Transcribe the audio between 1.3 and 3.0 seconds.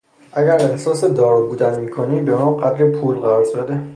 بودن میکنی به من قدری